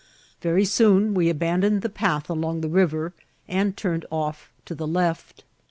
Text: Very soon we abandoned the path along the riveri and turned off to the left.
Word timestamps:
Very 0.41 0.65
soon 0.65 1.13
we 1.13 1.29
abandoned 1.29 1.83
the 1.83 1.87
path 1.87 2.27
along 2.27 2.61
the 2.61 2.67
riveri 2.69 3.11
and 3.47 3.77
turned 3.77 4.03
off 4.09 4.51
to 4.65 4.73
the 4.73 4.87
left. 4.87 5.43